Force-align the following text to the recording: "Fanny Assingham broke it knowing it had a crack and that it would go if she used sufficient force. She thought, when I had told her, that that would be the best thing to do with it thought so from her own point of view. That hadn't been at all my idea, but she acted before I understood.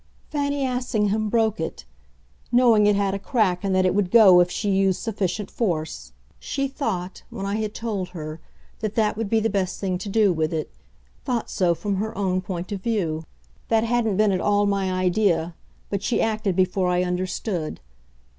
"Fanny 0.31 0.65
Assingham 0.65 1.29
broke 1.29 1.59
it 1.59 1.85
knowing 2.51 2.87
it 2.87 2.95
had 2.95 3.13
a 3.13 3.19
crack 3.19 3.63
and 3.63 3.75
that 3.75 3.85
it 3.85 3.93
would 3.93 4.09
go 4.09 4.39
if 4.39 4.49
she 4.49 4.71
used 4.71 4.99
sufficient 4.99 5.51
force. 5.51 6.11
She 6.39 6.67
thought, 6.67 7.21
when 7.29 7.45
I 7.45 7.57
had 7.57 7.75
told 7.75 8.09
her, 8.09 8.39
that 8.79 8.95
that 8.95 9.15
would 9.15 9.29
be 9.29 9.39
the 9.39 9.47
best 9.47 9.79
thing 9.79 9.99
to 9.99 10.09
do 10.09 10.33
with 10.33 10.55
it 10.55 10.71
thought 11.23 11.51
so 11.51 11.75
from 11.75 11.97
her 11.97 12.17
own 12.17 12.41
point 12.41 12.71
of 12.71 12.81
view. 12.81 13.25
That 13.67 13.83
hadn't 13.83 14.17
been 14.17 14.31
at 14.31 14.41
all 14.41 14.65
my 14.65 14.91
idea, 14.91 15.53
but 15.91 16.01
she 16.01 16.19
acted 16.19 16.55
before 16.55 16.87
I 16.89 17.03
understood. 17.03 17.79